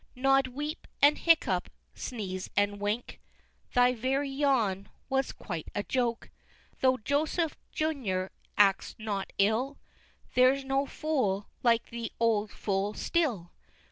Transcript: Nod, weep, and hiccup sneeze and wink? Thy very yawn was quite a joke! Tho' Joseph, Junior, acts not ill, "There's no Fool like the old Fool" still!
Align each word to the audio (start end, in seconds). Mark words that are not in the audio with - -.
Nod, 0.15 0.47
weep, 0.47 0.87
and 0.99 1.15
hiccup 1.15 1.69
sneeze 1.93 2.49
and 2.57 2.79
wink? 2.79 3.21
Thy 3.75 3.93
very 3.93 4.31
yawn 4.31 4.89
was 5.09 5.31
quite 5.31 5.69
a 5.75 5.83
joke! 5.83 6.31
Tho' 6.79 6.97
Joseph, 6.97 7.55
Junior, 7.71 8.31
acts 8.57 8.95
not 8.97 9.31
ill, 9.37 9.77
"There's 10.33 10.63
no 10.65 10.87
Fool 10.87 11.49
like 11.61 11.91
the 11.91 12.11
old 12.19 12.49
Fool" 12.49 12.95
still! 12.95 13.51